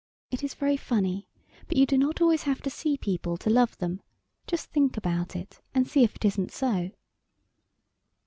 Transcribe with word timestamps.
(It 0.31 0.43
is 0.43 0.55
very 0.55 0.77
funny, 0.77 1.27
but 1.67 1.77
you 1.77 1.85
do 1.85 1.95
not 1.95 2.21
always 2.21 2.41
have 2.41 2.59
to 2.63 2.71
see 2.71 2.97
people 2.97 3.37
to 3.37 3.51
love 3.51 3.77
them. 3.77 4.01
Just 4.47 4.71
think 4.71 4.97
about 4.97 5.35
it, 5.35 5.61
and 5.75 5.87
see 5.87 6.03
if 6.03 6.15
it 6.15 6.25
isn't 6.25 6.51
so.) 6.51 6.89